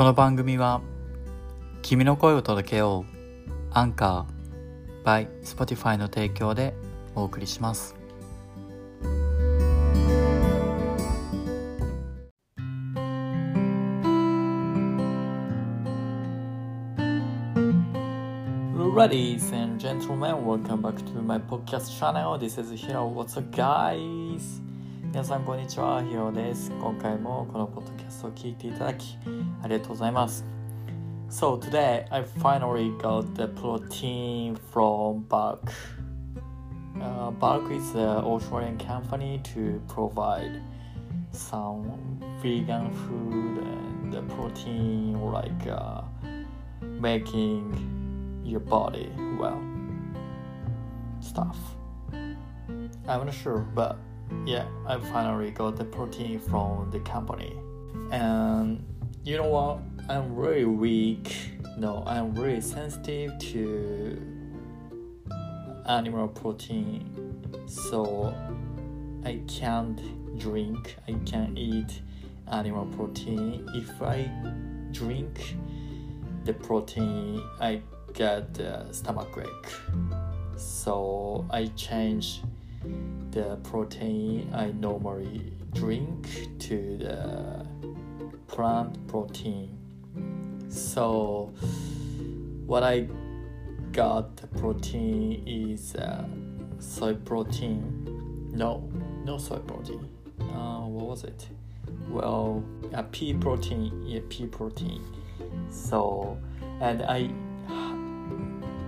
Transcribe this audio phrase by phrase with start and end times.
[0.00, 0.80] この番組は
[1.82, 6.72] 君の声を届けようアンカー by Spotify の提供で
[7.14, 7.94] お送りします
[18.96, 22.38] レディー s and gentlemen, welcome back to my podcast channel.
[22.38, 23.06] This is Hiro.
[23.06, 24.69] What's up, guys?
[25.09, 26.69] 皆さんこんにちは、ヒロです。
[26.71, 29.17] 今回もこのポッドキャストを聞いていただき
[29.63, 30.45] ありがとうございます。
[31.29, 35.71] So today I finally got the protein from Bark.
[37.01, 40.61] Uh, Bark is an Australian company to provide
[41.31, 41.91] some
[42.41, 46.01] vegan food and the protein like uh,
[46.81, 49.61] making your body well
[51.19, 51.57] stuff.
[53.07, 53.97] I'm not sure, but
[54.46, 57.56] yeah, I finally got the protein from the company.
[58.10, 58.84] And
[59.24, 59.80] you know what?
[60.08, 61.36] I'm really weak.
[61.76, 64.20] No, I'm really sensitive to
[65.86, 67.66] animal protein.
[67.66, 68.34] So
[69.24, 70.00] I can't
[70.38, 72.00] drink, I can't eat
[72.50, 73.68] animal protein.
[73.74, 74.30] If I
[74.92, 75.56] drink
[76.44, 77.82] the protein, I
[78.14, 78.58] get
[78.90, 79.72] stomach ache.
[80.56, 82.40] So I change
[83.30, 86.28] the protein I normally drink
[86.60, 87.66] to the
[88.48, 89.76] plant protein.
[90.68, 91.52] So
[92.66, 93.08] what I
[93.92, 96.24] got the protein is uh,
[96.78, 98.50] soy protein.
[98.52, 98.88] No,
[99.24, 100.08] no soy protein.
[100.40, 101.48] Uh, what was it?
[102.08, 104.04] Well, a pea protein.
[104.06, 105.02] Yeah, pea protein.
[105.70, 106.38] So,
[106.80, 107.30] and I.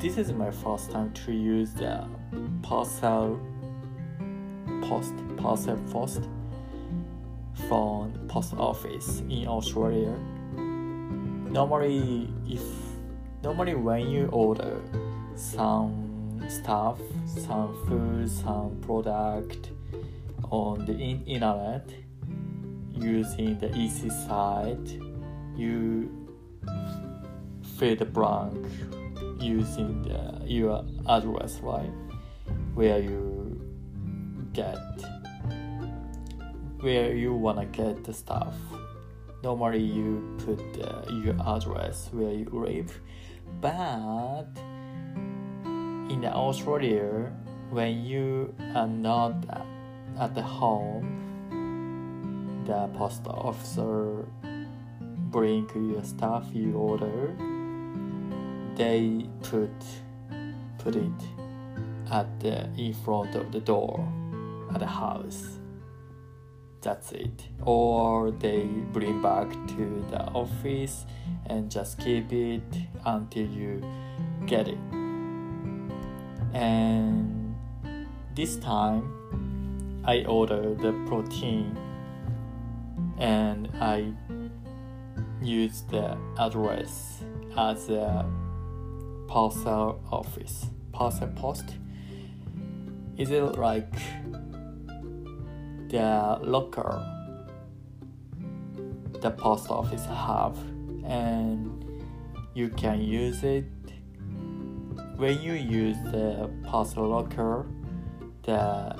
[0.00, 2.04] This is my first time to use the
[2.62, 3.40] parcel
[4.92, 6.28] post parcel post
[7.66, 10.14] from post office in Australia.
[11.58, 12.62] Normally, if
[13.42, 14.76] normally when you order
[15.34, 19.70] some stuff, some food, some product
[20.50, 21.88] on the in- internet
[22.92, 25.00] using the EC site,
[25.56, 26.10] you
[27.78, 28.66] fill the blank
[29.40, 31.92] using the, your address, right?
[32.74, 33.41] Where you
[34.52, 34.78] get
[36.80, 38.54] where you wanna get the stuff.
[39.42, 43.00] Normally you put uh, your address where you live,
[43.60, 44.46] but
[46.10, 47.32] in Australia,
[47.70, 49.34] when you are not
[50.18, 54.26] at the home, the post officer
[55.30, 57.34] bring your stuff you order.
[58.76, 59.72] They put
[60.78, 61.20] put it
[62.10, 64.06] at the in front of the door
[64.72, 65.58] at the house.
[66.80, 67.48] That's it.
[67.62, 71.06] Or they bring back to the office
[71.46, 72.62] and just keep it
[73.06, 73.82] until you
[74.46, 74.78] get it.
[76.52, 77.66] And
[78.34, 81.78] this time I ordered the protein
[83.18, 84.12] and I
[85.40, 87.22] used the address
[87.56, 88.24] as a
[89.28, 91.76] parcel office, parcel post.
[93.16, 93.94] Is it like
[95.92, 97.06] the locker
[99.20, 100.56] the post office have
[101.04, 101.84] and
[102.54, 103.64] you can use it.
[105.16, 107.66] When you use the postal locker
[108.42, 108.96] the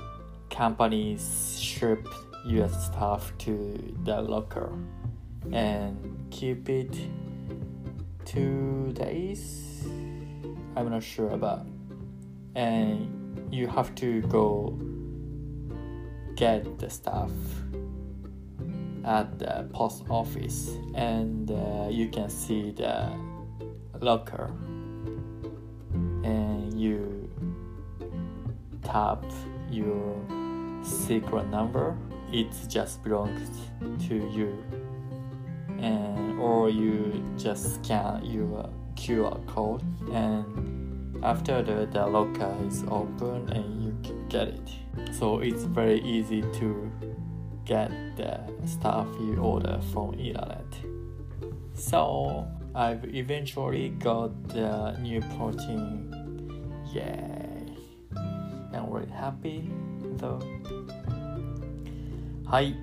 [0.50, 2.06] companies ship
[2.44, 4.70] your stuff to the locker
[5.50, 6.94] and keep it
[8.26, 9.82] two days.
[10.76, 11.66] I'm not sure about
[12.54, 14.78] and you have to go
[16.42, 17.30] get the stuff
[19.04, 23.08] at the post office and uh, you can see the
[24.00, 24.50] locker.
[26.24, 27.30] And you
[28.82, 29.24] tap
[29.70, 30.16] your
[30.82, 31.96] secret number.
[32.32, 33.48] It just belongs
[34.08, 34.50] to you.
[35.78, 39.82] And or you just scan your QR code.
[40.12, 43.91] And after the, the locker is open and you
[44.32, 46.90] get it so it's very easy to
[47.66, 50.64] get the stuff you order from internet
[51.74, 56.10] so i've eventually got the new protein
[56.94, 57.76] yay
[58.72, 59.70] i'm really happy
[60.16, 60.40] though
[62.46, 62.74] はい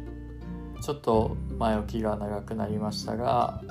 [0.82, 3.62] ちょっと前置きが長くなりましたが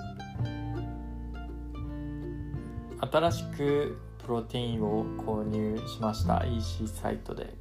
[3.00, 3.98] 新しく
[4.28, 6.44] プロテインを購入しました。
[6.44, 7.54] EC サイトで。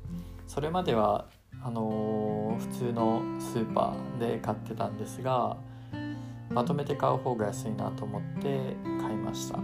[0.48, 1.30] それまでは
[1.64, 5.56] あのー、普通のスーパーで買ってたんですが、
[6.50, 9.60] ままとめて買う方が安いなと思って買いました。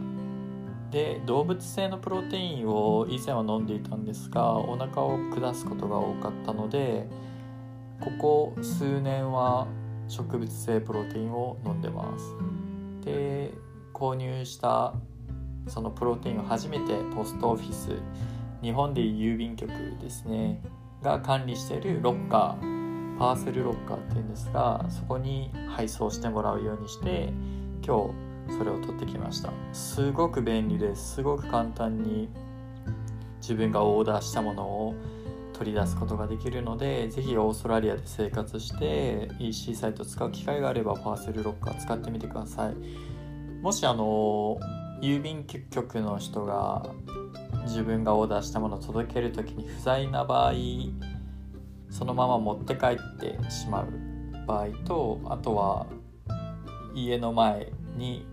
[0.92, 7.10] で動物性のプロテインを以前は飲んでいたんですがお腹を下すことが多かったので
[8.00, 9.68] ここ数年は
[10.08, 12.34] 植物性プロテインを飲んでます。
[13.04, 13.52] で
[13.94, 14.94] 購入した
[15.68, 17.89] そのプロテインを初めてポストオフィス
[18.62, 19.71] 日本でいう郵便局
[20.01, 20.62] ですね
[21.01, 27.31] が管理しているロッカーパーセルロッカーっていうんですがそこに配送してもらうようにして
[27.86, 28.13] 今
[28.48, 29.51] 日それを取ってきました。
[29.71, 32.30] すごく便利ですすごく簡単に
[33.42, 34.95] 自分がオーダーしたものを
[35.54, 42.75] 取り出すことができるのでぜひオーストラリアで生活して EC サイト使う機会があればパーセルロッカー使ってみてください。
[43.62, 44.57] もしあの
[45.04, 46.86] 郵便局の人が
[47.64, 50.54] 自分がオーダーしたものを届ける時に不在な場合
[51.90, 53.88] そのまま持って帰ってしまう。
[54.48, 55.88] 場合とあとは
[56.96, 58.26] 家の前に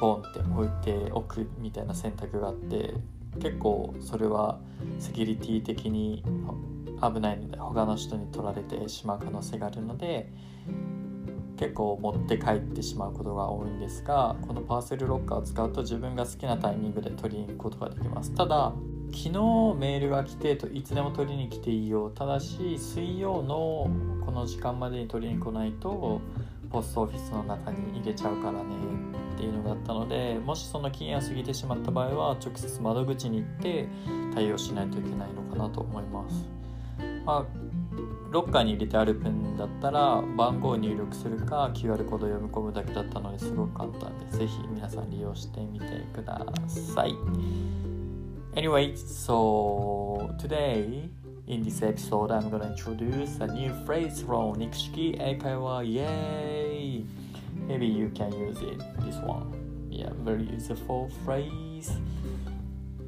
[0.00, 2.94] ボンって置いておくみたいな選択があって
[3.40, 4.58] 結構それは
[4.98, 6.24] セキュリティ的に
[7.02, 10.32] 危ないので他の人に取られてしまう可能性があるので
[11.56, 18.72] 結構持って帰ってしまうことが多いんですがこのパーセルロッカーを使うと自分が好きなタイミングで取りに行くことができますただ
[19.12, 19.30] 昨日
[19.78, 23.88] メールが来てといつでも取りに来ていいよただし水曜の
[24.24, 26.20] この時間までに取りに来ないと
[26.70, 28.74] ポストオフィスの中に入れちゃうからね
[29.34, 33.88] っていうのがあったのでもしその期限を過ぎてしまった場合は直接窓口に行って
[34.34, 36.48] 対応しないといけないのかなと思います。
[37.24, 37.44] まあ、
[38.34, 47.14] ロッカーに入れてある分だったら番号を入力するか QR コードを読み込むだけだったのですごく簡単でぜひ皆さん利用してみてください。
[48.56, 51.08] Anyway, so today
[51.46, 55.84] in this episode I'm gonna introduce a new phrase from Nikshiki Eikaiwa.
[55.84, 57.04] Yay!
[57.68, 59.52] Maybe you can use it, this one.
[59.88, 61.92] Yeah, very useful phrase.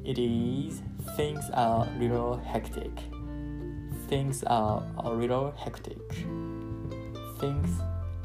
[0.05, 0.81] It is
[1.17, 3.16] things are a little hectic.
[4.07, 5.97] Things are a little hectic.
[7.39, 7.69] Things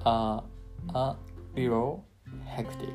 [0.05, 0.44] are
[0.94, 1.17] a
[1.56, 2.05] little
[2.46, 2.93] hectic.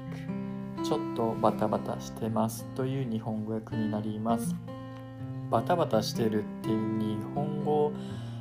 [0.85, 4.55] ちょっとバタバタしてますという日本語訳になります。
[5.51, 7.91] バタバタしてるっていう日本語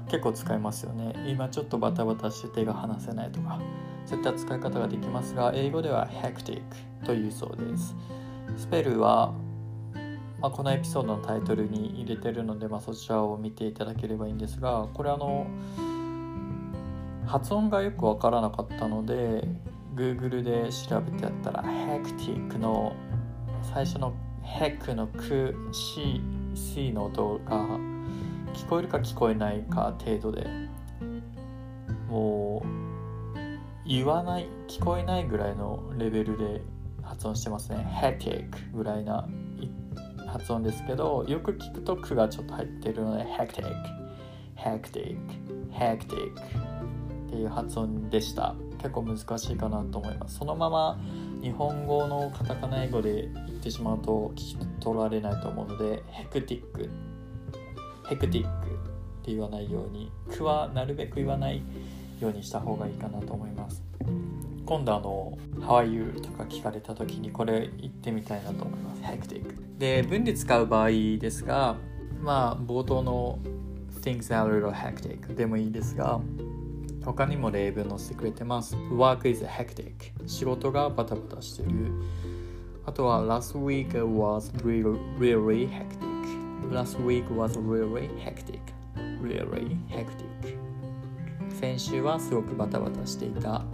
[0.09, 1.15] 結構使いますよね。
[1.27, 3.61] 今ちょっとバタバタして手が離せないとか、
[4.05, 6.63] そういった使い方ができますが、英語では hectic
[7.05, 7.97] というそうです。
[8.57, 9.35] スペルは、
[10.41, 15.47] まあ、このエピソードのタイトルに入れてるので、まあ、そちらを見ていただければいいんですが、これあの、
[17.27, 19.49] 発音がよくわからなかったので、
[19.97, 22.95] Google で調べてやったら hectic の
[23.63, 26.21] 最初の hec のく C,
[26.55, 27.57] C の音が
[28.53, 30.47] 聞こえるか聞こえないか程度で
[32.09, 36.61] もう言わない聞こえないぐらいのレベルで
[37.03, 37.87] 発音してますね。
[38.03, 39.27] hectic ぐらいな
[40.39, 43.65] 発音ですけどよく聞くと「く」がちょっと入ってるので hectic
[44.57, 45.17] hectic
[45.71, 48.55] hectic っていう発音でした。
[48.79, 50.39] 結構難しいかなと思います。
[50.39, 50.99] そのまま
[51.43, 56.89] 日本語のカタカナ英語で言ってしまうと聞き取られないと思うのでヘクティック
[58.09, 58.71] ヘクティックっ
[59.23, 61.63] て言わないように「く」はなるべく言わない
[62.21, 63.83] ようにした方がいいかなと思います。
[64.67, 71.77] 今度あの「How are you?」とか聞かれた時にこれ言ってみたいなと思いますヘクティックで文で使う場合ですが
[72.21, 73.39] まあ冒頭の
[74.03, 76.21] Things are a little hectic でもいいですが
[77.07, 78.75] 他にも例文載せてくれてます。
[78.75, 79.93] Work is hectic.
[80.27, 81.71] 仕事がバタバタしてる。
[82.85, 86.73] あとは Last week was really, really hectic.
[86.73, 88.59] Last week was really hectic.
[89.23, 90.59] Really hectic.
[91.61, 93.65] 先週はすごくバタバタしていた。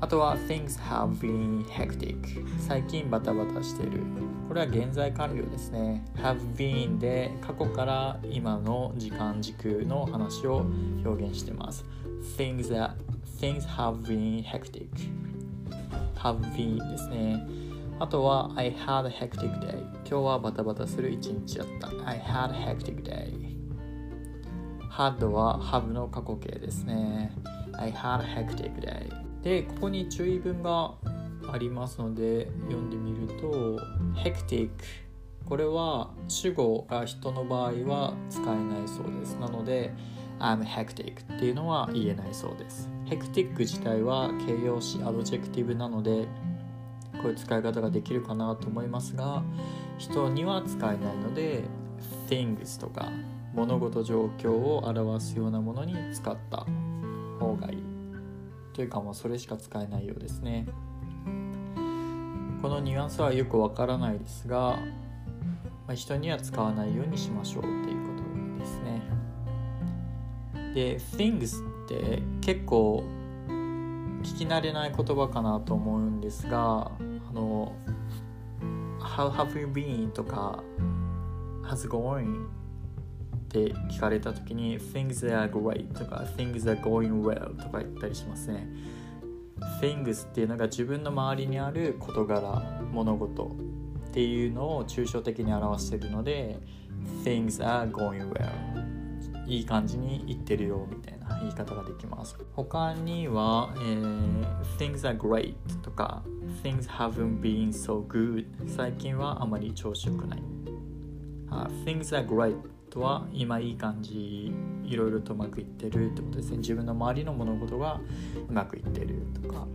[0.00, 2.16] あとは Things have been hectic.
[2.60, 4.02] 最近バタバタしている。
[4.48, 6.04] これは現在完了ですね。
[6.16, 10.66] have been で過去から今の時間軸の話を
[11.04, 11.84] 表現してます。
[12.36, 12.96] things that
[13.38, 14.88] things have been hectic
[16.16, 17.46] have been ですね
[17.98, 23.32] あとは I had a hectic day 今日はバタバタする一日だった I had a hectic day
[24.90, 27.32] had は have の過去形ですね
[27.74, 30.92] I had a hectic day でここに注意文が
[31.52, 33.78] ありますので読んでみると
[34.20, 34.70] hectic
[35.44, 39.36] これは主語が人の場合は使えないそうです。
[39.36, 39.94] なので
[40.40, 42.90] I'm hectic っていうのは言えないそうです。
[43.04, 46.26] hectic 自体は形容詞アドジェクティブなので
[47.22, 49.44] こういう使い方ができるかなと思いますが
[49.96, 51.62] 人には使えないので
[52.28, 53.12] things とか
[53.54, 56.66] 物事状況を表すようなものに使った
[57.38, 57.95] 方がいい。
[58.76, 60.66] というかもうそれしか使えないようですね
[62.60, 64.78] このニュアンスはよくわからないですが、
[65.86, 69.02] まあ、人には使わないようにしましょうっていうことですね
[70.74, 73.02] で things って結構
[74.22, 77.72] 聞き慣れない言葉かなと思うんですがあの
[79.00, 80.10] How have you been?
[80.10, 80.62] とか
[81.62, 82.55] How's going?
[83.46, 88.68] って聞かれた時に Things are great とか Things are going well とか言ったりしますね
[89.80, 92.42] Things っていうのが自分の周りにある事柄
[92.92, 93.56] 物事
[94.08, 96.58] っていうのを抽象的に表しているので
[97.24, 98.86] Things are going well
[99.46, 104.44] いい感じに言ってるよみたいな言い方ができます他には、えー、
[104.76, 106.22] Things are great とか
[106.64, 110.42] Things haven't been so good 最近はあまり調子よくない、
[111.50, 112.56] uh, Things are great
[112.96, 114.50] とは今いい感じ
[114.84, 116.58] いろいろとうまくいってるってことですね。
[116.58, 118.00] 自分の周りの物事が
[118.48, 119.66] うまくいってるとか。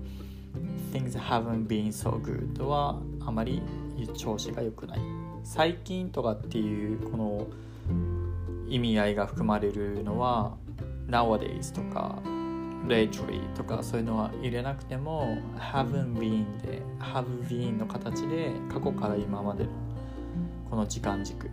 [0.91, 3.61] Things haven't been so good はあまり
[4.15, 4.99] 調子が良くない。
[5.43, 7.47] 最近とかっていうこの
[8.67, 10.57] 意味合いが含まれるのは
[11.07, 12.19] nowadays とか
[12.87, 19.69] lately とかそういうのは入れなくても haven't been で have been の形で過去から今までの
[20.69, 21.49] この時間軸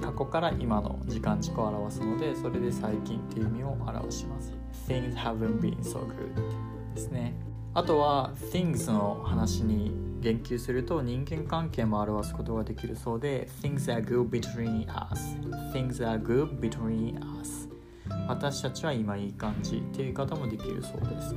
[0.00, 4.52] 過去から今の時間軸を表すのでそれで最近っていう意味を表します
[4.88, 7.34] Things haven't been so good ですね
[7.74, 15.36] あとは things の話に言及すると人間関係も表すことができるそうで Things are good between us
[15.72, 17.68] Things are good between us
[18.28, 21.34] 私たちは今いい感じっていう言い方もできるそうです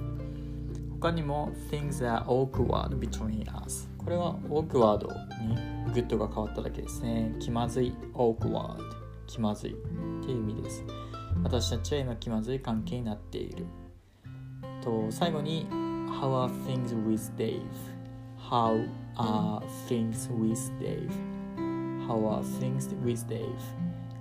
[1.00, 5.08] 他にも Things are awkward between us これは awkward
[5.48, 7.34] に good が変わっただけですね。
[7.40, 7.94] 気まずい。
[8.14, 8.78] awkward
[9.28, 9.76] 気まずいっ
[10.26, 10.84] ていう意味です。
[11.44, 13.66] 私たちは今気まずい関係になっている。
[14.84, 15.68] と最後に
[16.22, 17.62] How are things with Dave?
[18.38, 21.10] How are things with Dave?
[22.08, 23.48] How are things with Dave?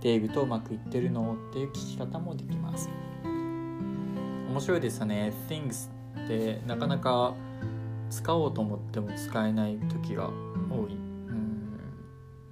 [0.01, 2.89] デイブとうまくいってるのっていう聞き方もできます。
[3.25, 5.33] 面白いですよね。
[5.49, 5.91] Things
[6.25, 7.35] ってなかなか
[8.13, 10.29] 使おうと思っても使えない時が
[10.71, 10.99] 多い。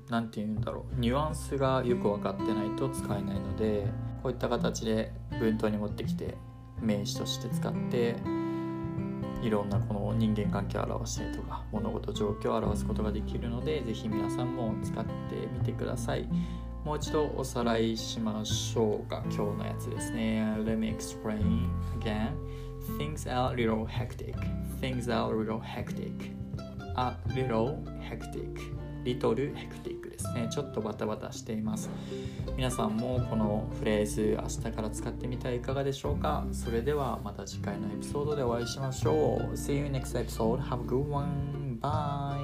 [0.09, 0.99] 何て言うんだろう。
[0.99, 3.87] ニュアンスがよく分かってないと使えないので
[4.23, 6.37] こういった形で文頭に持ってきて
[6.81, 8.17] 名詞として使って
[9.43, 15.11] いろんなこの人間関係を表したりとか物事状況を表すことができるので是非皆さんも使って
[15.52, 16.29] みてください。
[16.85, 19.23] もう一度おさらいしましょうか。
[19.26, 20.43] 今日のやつですね。
[20.64, 21.69] Let me explain
[22.00, 22.31] again.
[23.11, 24.37] Things are a little hectic
[24.81, 26.12] Things are a little hectic
[26.97, 30.47] A little hectic リトルヘクティックですね。
[30.50, 31.88] ちょっとバタバタしています。
[32.55, 39.55] 皆さんもこのフレーズ明日から使ってみてはいかがでしょうかそれではまた次回のエピソードでお会いしましょう。
[39.55, 40.61] See you next episode.
[40.61, 41.79] Have a good one.
[41.81, 42.39] Bye.